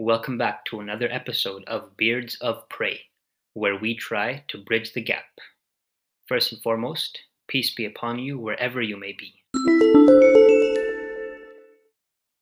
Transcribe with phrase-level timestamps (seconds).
[0.00, 3.00] Welcome back to another episode of Beards of Prey,
[3.54, 5.24] where we try to bridge the gap.
[6.28, 9.34] First and foremost, peace be upon you wherever you may be.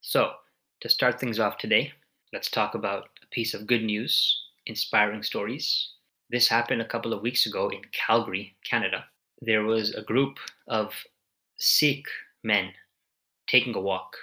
[0.02, 0.32] So,
[0.82, 1.94] to start things off today,
[2.30, 5.92] let's talk about a piece of good news, inspiring stories.
[6.28, 9.06] This happened a couple of weeks ago in Calgary, Canada.
[9.40, 10.36] There was a group
[10.68, 10.92] of
[11.56, 12.04] Sikh
[12.44, 12.72] men
[13.46, 14.14] taking a walk.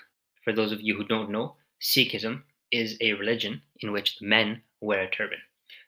[0.43, 2.43] For those of you who don't know, Sikhism
[2.73, 5.37] is a religion in which men wear a turban.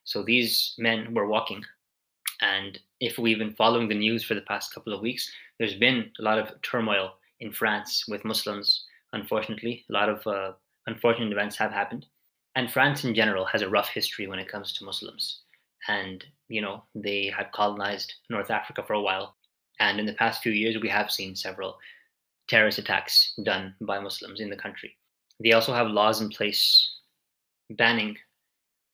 [0.04, 1.66] So these men were walking,
[2.42, 6.12] and if we've been following the news for the past couple of weeks, there's been
[6.20, 8.86] a lot of turmoil in France with Muslims.
[9.14, 10.54] Unfortunately, a lot of uh,
[10.86, 12.06] unfortunate events have happened,
[12.56, 15.42] and France in general has a rough history when it comes to Muslims.
[15.88, 19.36] And you know they had colonized North Africa for a while,
[19.80, 21.78] and in the past few years we have seen several
[22.48, 24.96] terrorist attacks done by Muslims in the country.
[25.44, 26.92] They also have laws in place
[27.70, 28.18] banning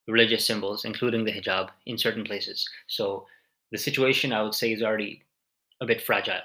[0.08, 2.68] religious symbols, including the hijab, in certain places.
[2.88, 3.26] So
[3.70, 5.22] the situation, I would say, is already
[5.80, 6.40] a bit fragile.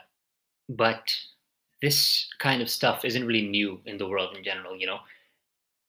[0.70, 1.12] But
[1.81, 4.78] this kind of stuff isn't really new in the world in general.
[4.78, 5.00] You know,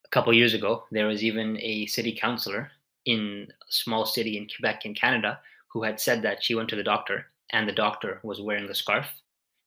[0.05, 2.71] a couple years ago, there was even a city councilor
[3.05, 6.77] in a small city in Quebec, in Canada, who had said that she went to
[6.77, 9.07] the doctor and the doctor was wearing a scarf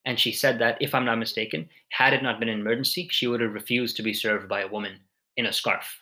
[0.05, 3.27] and she said that, if I'm not mistaken, had it not been an emergency, she
[3.27, 4.99] would have refused to be served by a woman
[5.37, 5.99] in a scarf.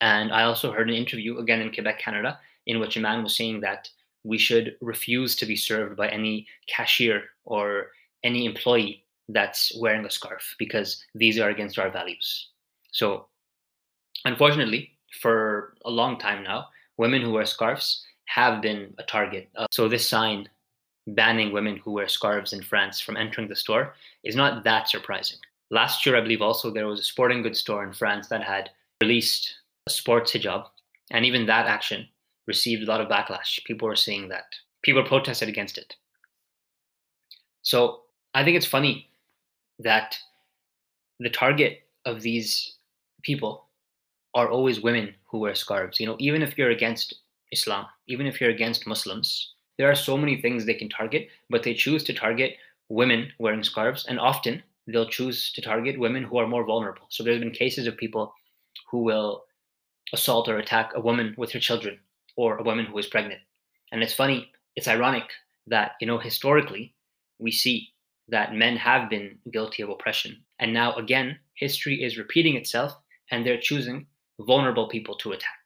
[0.00, 3.36] And I also heard an interview, again in Quebec, Canada, in which a man was
[3.36, 3.88] saying that
[4.24, 7.90] we should refuse to be served by any cashier or
[8.24, 12.48] any employee that's wearing a scarf because these are against our values.
[12.92, 13.26] So,
[14.24, 19.50] unfortunately, for a long time now, women who wear scarves have been a target.
[19.56, 20.48] Uh, so, this sign
[21.06, 25.38] banning women who wear scarves in France from entering the store is not that surprising.
[25.70, 28.70] Last year, I believe also there was a sporting goods store in France that had
[29.00, 29.54] released
[29.86, 30.66] a sports hijab,
[31.10, 32.06] and even that action
[32.46, 33.64] received a lot of backlash.
[33.64, 34.44] People were saying that.
[34.82, 35.94] People protested against it.
[37.62, 38.02] So
[38.34, 39.08] I think it's funny
[39.78, 40.16] that
[41.20, 42.74] the target of these
[43.22, 43.66] people
[44.34, 46.00] are always women who wear scarves.
[46.00, 47.14] You know, even if you're against
[47.52, 51.62] Islam, even if you're against Muslims, there are so many things they can target, but
[51.62, 52.56] they choose to target
[52.88, 57.06] women wearing scarves, and often they'll choose to target women who are more vulnerable.
[57.08, 58.34] So there's been cases of people
[58.90, 59.44] who will
[60.12, 61.98] assault or attack a woman with her children
[62.36, 63.40] or a woman who is pregnant.
[63.92, 65.24] And it's funny, it's ironic
[65.66, 66.94] that, you know, historically,
[67.38, 67.88] we see
[68.28, 70.42] that men have been guilty of oppression.
[70.58, 72.96] And now, again, history is repeating itself
[73.30, 74.06] and they're choosing
[74.40, 75.58] vulnerable people to attack.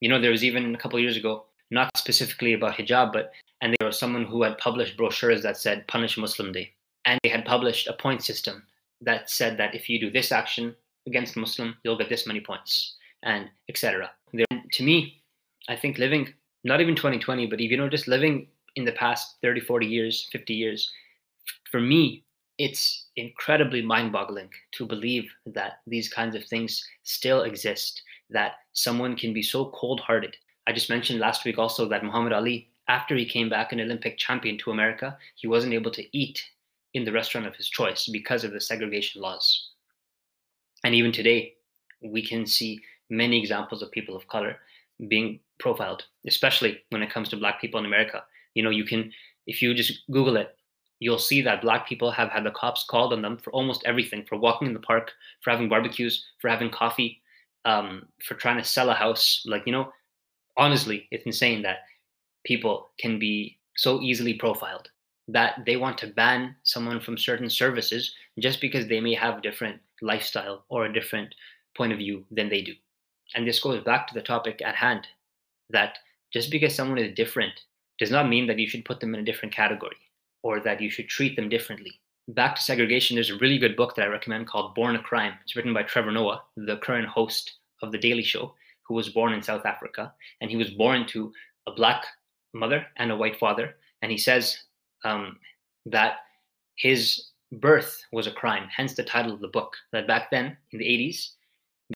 [0.00, 3.32] You know, there was even a couple years ago, not specifically about hijab, but
[3.64, 6.74] and there was someone who had published brochures that said punish Muslim Day.
[7.06, 8.62] And they had published a point system
[9.00, 10.76] that said that if you do this action
[11.06, 14.10] against Muslim, you'll get this many points, and etc.
[14.72, 15.22] To me,
[15.66, 16.28] I think living
[16.62, 20.52] not even 2020, but you know, just living in the past 30, 40 years, 50
[20.52, 20.90] years,
[21.70, 22.22] for me,
[22.58, 29.32] it's incredibly mind-boggling to believe that these kinds of things still exist, that someone can
[29.32, 30.36] be so cold-hearted.
[30.66, 34.18] I just mentioned last week also that Muhammad Ali after he came back an Olympic
[34.18, 36.42] champion to America, he wasn't able to eat
[36.92, 39.70] in the restaurant of his choice because of the segregation laws.
[40.84, 41.54] And even today,
[42.02, 42.80] we can see
[43.10, 44.58] many examples of people of color
[45.08, 48.22] being profiled, especially when it comes to black people in America.
[48.54, 49.10] You know, you can,
[49.46, 50.56] if you just Google it,
[51.00, 54.24] you'll see that black people have had the cops called on them for almost everything
[54.28, 55.10] for walking in the park,
[55.42, 57.20] for having barbecues, for having coffee,
[57.64, 59.42] um, for trying to sell a house.
[59.46, 59.92] Like, you know,
[60.56, 61.78] honestly, it's insane that
[62.44, 64.88] people can be so easily profiled
[65.28, 69.40] that they want to ban someone from certain services just because they may have a
[69.40, 71.34] different lifestyle or a different
[71.76, 72.74] point of view than they do.
[73.34, 75.06] And this goes back to the topic at hand
[75.70, 75.98] that
[76.32, 77.54] just because someone is different
[77.98, 79.96] does not mean that you should put them in a different category
[80.42, 82.00] or that you should treat them differently.
[82.28, 85.34] Back to segregation, there's a really good book that I recommend called Born a Crime.
[85.42, 88.54] It's written by Trevor Noah, the current host of The Daily Show,
[88.86, 90.12] who was born in South Africa.
[90.40, 91.32] And he was born to
[91.66, 92.04] a black
[92.54, 93.76] mother and a white father.
[94.02, 94.58] And he says
[95.04, 95.38] um,
[95.86, 96.16] that
[96.76, 99.74] his birth was a crime, hence the title of the book.
[99.92, 101.30] That back then in the 80s,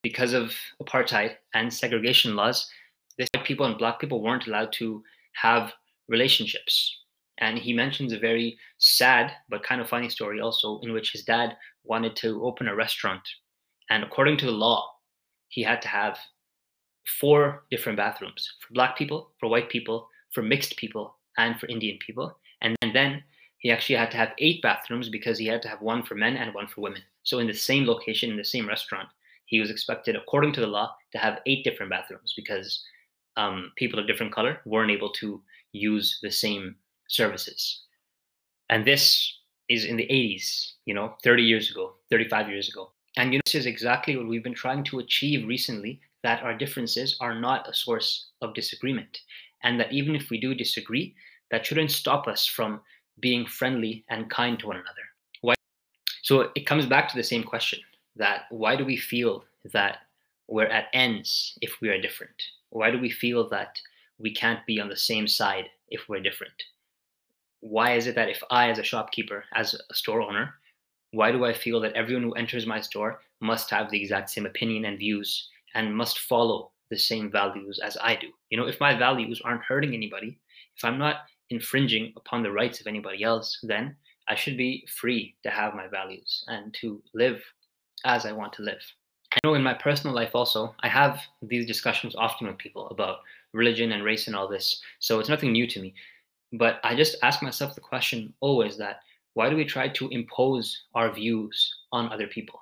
[0.02, 2.68] because of apartheid and segregation laws,
[3.16, 5.02] this white people and black people weren't allowed to
[5.34, 5.72] have
[6.08, 6.96] relationships.
[7.38, 11.24] And he mentions a very sad but kind of funny story also, in which his
[11.24, 13.22] dad wanted to open a restaurant.
[13.90, 14.90] And according to the law,
[15.48, 16.18] he had to have
[17.20, 21.98] four different bathrooms for black people, for white people, for mixed people and for Indian
[22.04, 22.38] people.
[22.60, 23.22] And, and then
[23.58, 26.36] he actually had to have eight bathrooms because he had to have one for men
[26.36, 27.02] and one for women.
[27.22, 29.08] So in the same location, in the same restaurant,
[29.46, 32.84] he was expected, according to the law, to have eight different bathrooms because
[33.36, 35.40] um, people of different color weren't able to
[35.72, 36.76] use the same
[37.08, 37.82] services.
[38.68, 39.38] And this
[39.68, 42.92] is in the 80s, you know, 30 years ago, 35 years ago.
[43.16, 46.54] And you know, this is exactly what we've been trying to achieve recently that our
[46.54, 49.20] differences are not a source of disagreement.
[49.62, 51.14] And that even if we do disagree,
[51.50, 52.80] that shouldn't stop us from
[53.20, 55.02] being friendly and kind to one another.
[55.40, 55.54] Why?
[56.22, 57.80] So it comes back to the same question
[58.16, 59.98] that why do we feel that
[60.48, 62.34] we're at ends if we are different?
[62.70, 63.80] Why do we feel that
[64.18, 66.52] we can't be on the same side if we're different?
[67.60, 70.54] Why is it that if I, as a shopkeeper, as a store owner,
[71.12, 74.46] why do I feel that everyone who enters my store must have the exact same
[74.46, 78.28] opinion and views and must follow the same values as I do?
[78.50, 80.38] You know, if my values aren't hurting anybody,
[80.76, 81.16] if I'm not
[81.50, 83.96] infringing upon the rights of anybody else, then
[84.28, 87.42] I should be free to have my values and to live
[88.04, 88.82] as I want to live.
[89.32, 93.18] I know in my personal life also, I have these discussions often with people about
[93.52, 94.80] religion and race and all this.
[95.00, 95.94] So it's nothing new to me.
[96.52, 99.00] But I just ask myself the question always that
[99.34, 102.60] why do we try to impose our views on other people?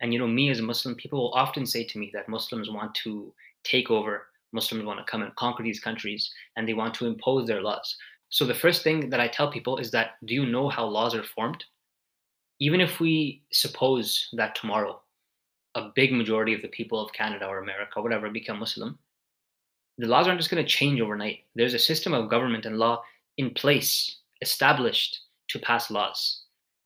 [0.00, 2.70] And you know, me as a Muslim, people will often say to me that Muslims
[2.70, 3.32] want to
[3.66, 7.46] take over, Muslims want to come and conquer these countries, and they want to impose
[7.46, 7.96] their laws.
[8.28, 11.14] So the first thing that I tell people is that do you know how laws
[11.14, 11.64] are formed?
[12.58, 15.00] Even if we suppose that tomorrow
[15.74, 18.98] a big majority of the people of Canada or America, or whatever, become Muslim,
[19.98, 21.40] the laws aren't just going to change overnight.
[21.54, 23.02] There's a system of government and law
[23.36, 26.42] in place, established to pass laws.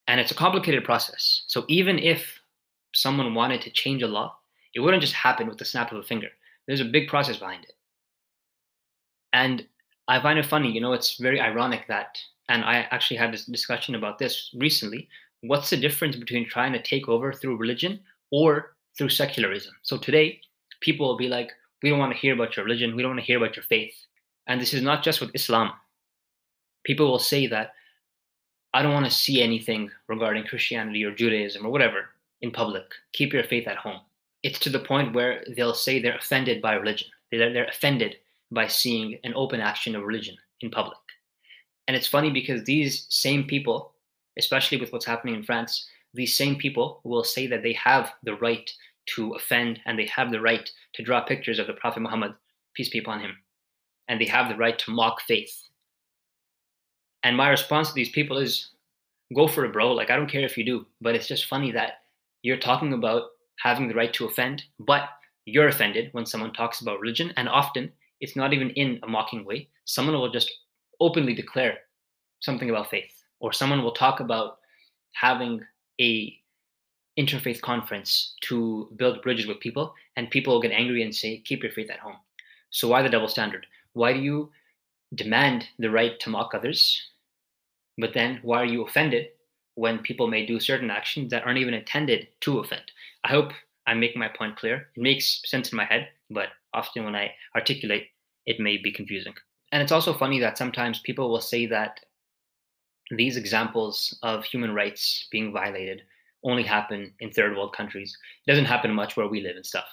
[0.09, 1.43] And it's a complicated process.
[1.47, 2.41] So even if
[2.93, 4.37] someone wanted to change a law,
[4.75, 6.29] it wouldn't just happen with the snap of a finger.
[6.71, 7.73] There's a big process behind it.
[9.33, 9.67] And
[10.07, 12.17] I find it funny, you know, it's very ironic that,
[12.49, 15.09] and I actually had this discussion about this recently.
[15.41, 17.99] What's the difference between trying to take over through religion
[18.31, 19.75] or through secularism?
[19.83, 20.41] So today,
[20.81, 21.51] people will be like,
[21.83, 23.65] we don't want to hear about your religion, we don't want to hear about your
[23.65, 23.95] faith.
[24.47, 25.73] And this is not just with Islam.
[26.85, 27.73] People will say that,
[28.75, 32.11] I don't want to see anything regarding Christianity or Judaism or whatever
[32.43, 32.85] in public.
[33.13, 34.03] Keep your faith at home.
[34.43, 37.09] It's to the point where they'll say they're offended by religion.
[37.31, 38.17] They're, they're offended
[38.51, 40.99] by seeing an open action of religion in public.
[41.87, 43.93] And it's funny because these same people,
[44.39, 48.35] especially with what's happening in France, these same people will say that they have the
[48.37, 48.71] right
[49.15, 52.35] to offend and they have the right to draw pictures of the Prophet Muhammad,
[52.75, 53.37] peace be upon him,
[54.09, 55.69] and they have the right to mock faith.
[57.23, 58.71] And my response to these people is
[59.35, 59.93] go for it, bro.
[59.93, 62.03] Like, I don't care if you do, but it's just funny that
[62.43, 63.25] you're talking about
[63.63, 65.09] having the right to offend, but
[65.45, 67.33] you're offended when someone talks about religion.
[67.37, 69.69] And often it's not even in a mocking way.
[69.85, 70.51] Someone will just
[71.01, 71.79] openly declare
[72.41, 74.59] something about faith, or someone will talk about
[75.13, 75.61] having
[76.01, 76.37] a
[77.19, 81.63] interfaith conference to build bridges with people, and people will get angry and say, "Keep
[81.63, 82.17] your faith at home."
[82.71, 83.67] So why the double standard?
[83.93, 84.53] Why do you
[85.15, 87.11] demand the right to mock others,
[87.99, 89.31] but then why are you offended
[89.81, 92.93] when people may do certain actions that aren't even intended to offend?
[93.25, 93.53] I hope
[93.87, 94.89] I'm making my point clear.
[94.95, 98.09] It makes sense in my head, but often when I articulate,
[98.45, 99.33] it may be confusing.
[99.73, 102.01] And it's also funny that sometimes people will say that
[103.11, 106.03] these examples of human rights being violated
[106.45, 108.15] only happen in third world countries.
[108.47, 109.89] It doesn't happen much where we live and stuff.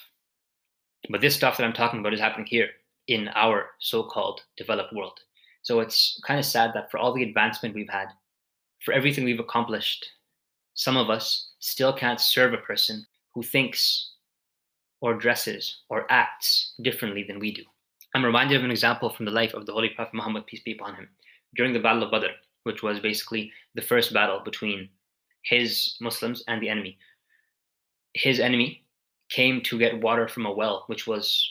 [1.09, 2.71] But this stuff that I'm talking about is happening here
[3.07, 5.17] in our so called developed world.
[5.61, 8.07] So it's kind of sad that for all the advancement we've had,
[8.87, 10.05] for everything we've accomplished,
[10.73, 14.11] some of us still can't serve a person who thinks
[15.01, 17.63] or dresses or acts differently than we do.
[18.15, 20.71] I'm reminded of an example from the life of the Holy Prophet Muhammad, peace be
[20.71, 21.09] upon him,
[21.57, 22.31] during the Battle of Badr,
[22.63, 24.87] which was basically the first battle between
[25.43, 26.97] his Muslims and the enemy.
[28.13, 28.85] His enemy
[29.29, 31.45] came to get water from a well, which was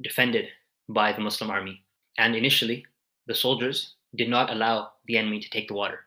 [0.00, 0.46] defended
[0.88, 1.84] by the Muslim army.
[2.18, 2.84] And initially,
[3.28, 6.00] the soldiers did not allow the enemy to take the water.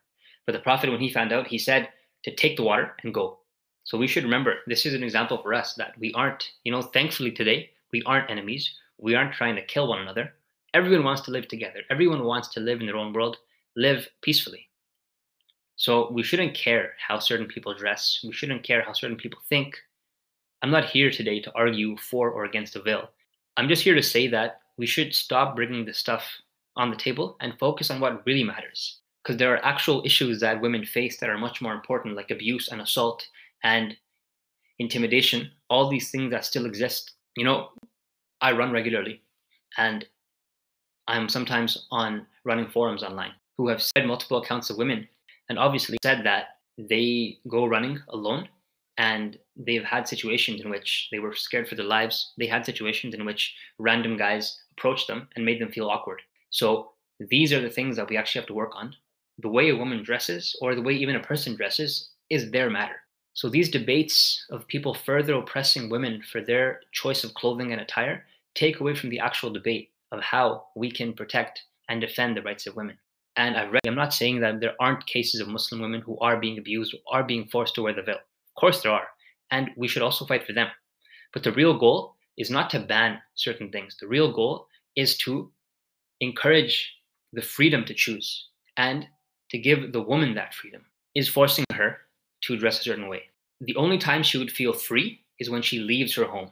[0.46, 1.90] But the Prophet, when he found out, he said
[2.24, 3.40] to take the water and go.
[3.84, 6.82] So we should remember this is an example for us that we aren't, you know,
[6.82, 8.76] thankfully today, we aren't enemies.
[8.98, 10.34] We aren't trying to kill one another.
[10.74, 11.82] Everyone wants to live together.
[11.90, 13.38] Everyone wants to live in their own world,
[13.76, 14.68] live peacefully.
[15.76, 18.20] So we shouldn't care how certain people dress.
[18.24, 19.78] We shouldn't care how certain people think.
[20.62, 23.10] I'm not here today to argue for or against a veil.
[23.56, 26.26] I'm just here to say that we should stop bringing this stuff
[26.76, 29.00] on the table and focus on what really matters.
[29.30, 32.70] Because there are actual issues that women face that are much more important, like abuse
[32.70, 33.28] and assault
[33.64, 33.96] and
[34.80, 37.12] intimidation, all these things that still exist.
[37.38, 37.70] You know,
[38.42, 39.22] I run regularly
[39.78, 40.04] and
[41.08, 45.08] I'm sometimes on running forums online who have said multiple accounts of women
[45.48, 48.50] and obviously said that they go running alone
[48.98, 52.34] and they've had situations in which they were scared for their lives.
[52.40, 56.24] They had situations in which random guys approached them and made them feel awkward.
[56.50, 58.96] So these are the things that we actually have to work on.
[59.42, 63.02] The way a woman dresses, or the way even a person dresses, is their matter.
[63.34, 68.26] So these debates of people further oppressing women for their choice of clothing and attire
[68.56, 72.68] take away from the actual debate of how we can protect and defend the rights
[72.68, 72.98] of women.
[73.38, 76.38] And I've read, I'm not saying that there aren't cases of Muslim women who are
[76.38, 78.16] being abused or are being forced to wear the veil.
[78.18, 79.08] Of course there are.
[79.52, 80.68] And we should also fight for them.
[81.32, 83.96] But the real goal is not to ban certain things.
[84.00, 85.52] The real goal is to
[86.20, 86.94] encourage
[87.32, 89.08] the freedom to choose and
[89.50, 90.86] to give the woman that freedom.
[91.16, 91.98] Is forcing her
[92.42, 93.24] to dress a certain way.
[93.62, 96.52] The only time she would feel free is when she leaves her home,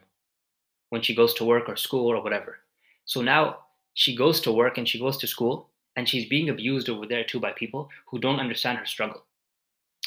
[0.89, 2.58] when she goes to work or school or whatever.
[3.06, 3.60] So now
[3.94, 7.24] she goes to work and she goes to school and she's being abused over there
[7.24, 9.24] too by people who don't understand her struggle.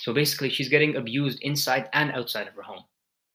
[0.00, 2.84] So basically, she's getting abused inside and outside of her home.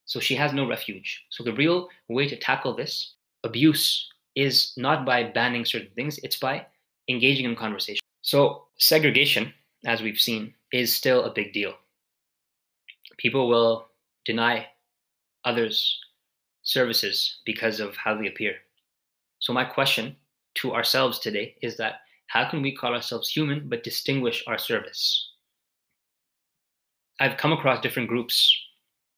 [0.05, 1.25] So she has no refuge.
[1.29, 6.37] So the real way to tackle this abuse is not by banning certain things, it's
[6.37, 6.65] by
[7.07, 8.04] engaging in conversation.
[8.25, 9.53] So segregation,
[9.85, 11.75] as we've seen, is still a big deal.
[13.17, 13.85] People will
[14.25, 14.65] deny
[15.43, 15.99] others
[16.63, 18.55] services because of how they appear.
[19.37, 20.15] So my question
[20.55, 25.33] to ourselves today is that how can we call ourselves human but distinguish our service?
[27.19, 28.51] I've come across different groups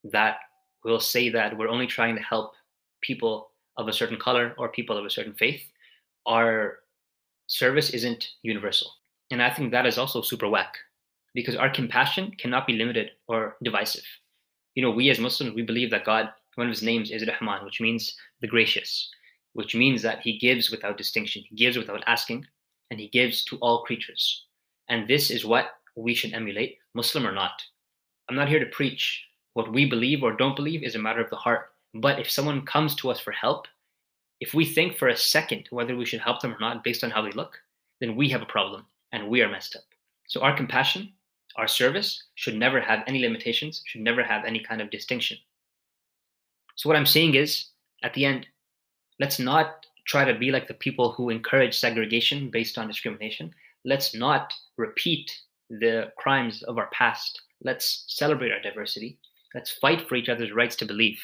[0.03, 0.39] that
[0.83, 2.55] will say that we're only trying to help
[3.01, 5.61] people of a certain color or people of a certain faith.
[6.25, 6.79] Our
[7.47, 8.91] service isn't universal.
[9.31, 10.77] And I think that is also super whack
[11.33, 14.05] because our compassion cannot be limited or divisive.
[14.75, 17.65] You know, we as Muslims, we believe that God, one of his names is Rahman,
[17.65, 19.09] which means the gracious,
[19.53, 22.45] which means that he gives without distinction, he gives without asking,
[22.91, 24.45] and he gives to all creatures.
[24.89, 27.61] And this is what we should emulate, Muslim or not.
[28.29, 29.23] I'm not here to preach.
[29.53, 31.69] What we believe or don't believe is a matter of the heart.
[31.93, 33.67] But if someone comes to us for help,
[34.39, 37.11] if we think for a second whether we should help them or not based on
[37.11, 37.57] how they look,
[37.99, 39.83] then we have a problem and we are messed up.
[40.27, 41.13] So our compassion,
[41.55, 45.37] our service should never have any limitations, should never have any kind of distinction.
[46.75, 47.65] So what I'm saying is,
[48.03, 48.45] at the end,
[49.19, 53.51] let's not try to be like the people who encourage segregation based on discrimination.
[53.83, 55.31] Let's not repeat
[55.69, 57.41] the crimes of our past.
[57.63, 59.17] Let's celebrate our diversity.
[59.55, 61.19] Let's fight for each other's rights to believe.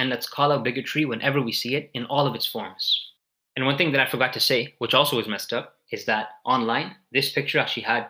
[0.00, 3.12] And let's call out bigotry whenever we see it in all of its forms.
[3.54, 6.30] And one thing that I forgot to say, which also was messed up, is that
[6.46, 8.08] online, this picture actually had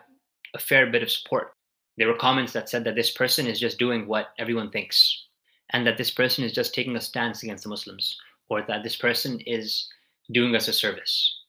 [0.53, 1.51] a fair bit of support.
[1.97, 5.25] There were comments that said that this person is just doing what everyone thinks,
[5.71, 8.17] and that this person is just taking a stance against the Muslims,
[8.47, 9.89] or that this person is
[10.31, 11.39] doing us a service.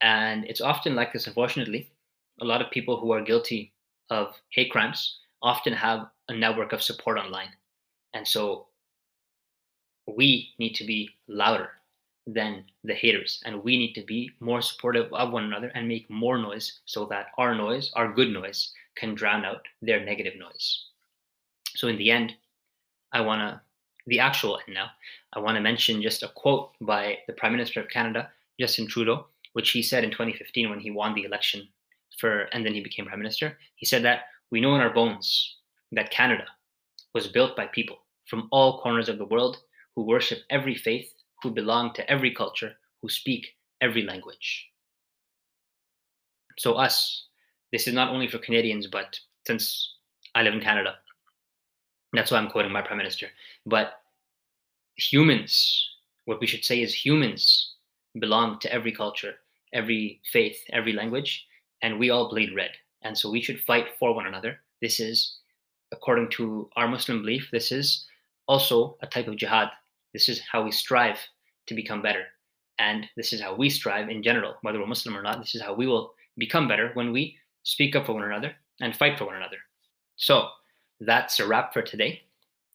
[0.00, 1.92] And it's often like this, unfortunately.
[2.40, 3.72] A lot of people who are guilty
[4.10, 7.50] of hate crimes often have a network of support online.
[8.14, 8.66] And so
[10.06, 11.70] we need to be louder
[12.26, 16.08] than the haters and we need to be more supportive of one another and make
[16.08, 20.86] more noise so that our noise our good noise can drown out their negative noise.
[21.76, 22.34] So in the end
[23.12, 23.60] i want to
[24.06, 24.90] the actual end now
[25.34, 29.26] i want to mention just a quote by the prime minister of canada justin trudeau
[29.54, 31.66] which he said in 2015 when he won the election
[32.18, 33.58] for and then he became prime minister.
[33.76, 35.56] He said that we know in our bones
[35.92, 36.44] that canada
[37.14, 39.58] was built by people from all corners of the world
[39.94, 42.72] who worship every faith who belong to every culture,
[43.02, 43.46] who speak
[43.80, 44.66] every language.
[46.58, 47.26] So, us,
[47.72, 49.94] this is not only for Canadians, but since
[50.34, 50.94] I live in Canada,
[52.12, 53.26] that's why I'm quoting my Prime Minister.
[53.66, 54.00] But
[54.96, 55.88] humans,
[56.24, 57.74] what we should say is humans
[58.18, 59.34] belong to every culture,
[59.72, 61.46] every faith, every language,
[61.82, 62.70] and we all bleed red.
[63.02, 64.60] And so we should fight for one another.
[64.80, 65.38] This is,
[65.92, 68.06] according to our Muslim belief, this is
[68.46, 69.68] also a type of jihad.
[70.14, 71.18] This is how we strive
[71.66, 72.24] to become better.
[72.78, 75.40] And this is how we strive in general, whether we're Muslim or not.
[75.40, 78.96] This is how we will become better when we speak up for one another and
[78.96, 79.58] fight for one another.
[80.16, 80.48] So
[81.00, 82.22] that's a wrap for today.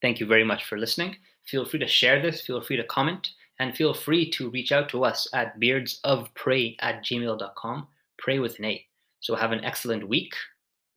[0.02, 1.16] Thank you very much for listening.
[1.46, 4.88] Feel free to share this, feel free to comment, and feel free to reach out
[4.90, 7.88] to us at beardsofprey at gmail.com.
[8.18, 8.86] Pray with A.
[9.20, 10.34] So have an excellent week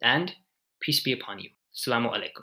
[0.02, 0.32] and
[0.80, 1.50] peace be upon you.
[1.74, 2.30] Assalamu alaikum.